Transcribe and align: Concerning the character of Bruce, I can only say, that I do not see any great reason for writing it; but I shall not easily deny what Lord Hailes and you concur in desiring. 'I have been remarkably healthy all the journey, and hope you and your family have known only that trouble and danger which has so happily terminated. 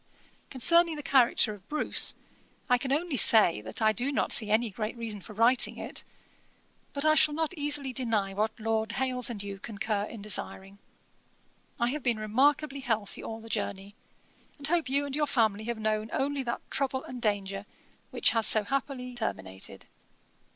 Concerning 0.49 0.95
the 0.95 1.03
character 1.03 1.53
of 1.53 1.67
Bruce, 1.67 2.15
I 2.71 2.79
can 2.79 2.91
only 2.91 3.17
say, 3.17 3.61
that 3.61 3.83
I 3.83 3.91
do 3.91 4.11
not 4.11 4.31
see 4.31 4.49
any 4.49 4.71
great 4.71 4.97
reason 4.97 5.21
for 5.21 5.33
writing 5.33 5.77
it; 5.77 6.03
but 6.91 7.05
I 7.05 7.13
shall 7.13 7.35
not 7.35 7.53
easily 7.55 7.93
deny 7.93 8.33
what 8.33 8.59
Lord 8.59 8.93
Hailes 8.93 9.29
and 9.29 9.43
you 9.43 9.59
concur 9.59 10.05
in 10.05 10.23
desiring. 10.23 10.79
'I 11.79 11.89
have 11.89 12.01
been 12.01 12.17
remarkably 12.17 12.79
healthy 12.79 13.23
all 13.23 13.41
the 13.41 13.47
journey, 13.47 13.93
and 14.57 14.65
hope 14.65 14.89
you 14.89 15.05
and 15.05 15.15
your 15.15 15.27
family 15.27 15.65
have 15.65 15.77
known 15.77 16.09
only 16.13 16.41
that 16.41 16.71
trouble 16.71 17.03
and 17.03 17.21
danger 17.21 17.67
which 18.09 18.31
has 18.31 18.47
so 18.47 18.63
happily 18.63 19.13
terminated. 19.13 19.85